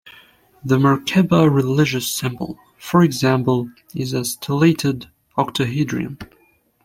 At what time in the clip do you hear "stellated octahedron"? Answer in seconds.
4.25-6.17